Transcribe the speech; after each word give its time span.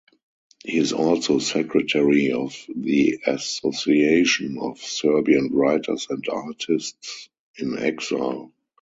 He 0.65 0.79
is 0.79 0.93
also 0.93 1.37
secretary 1.37 2.31
of 2.31 2.55
the 2.75 3.19
"Association 3.27 4.57
of 4.57 4.79
Serbian 4.79 5.53
Writers 5.53 6.07
and 6.09 6.27
Artists 6.27 7.29
in 7.57 7.77
Exile". 7.77 8.51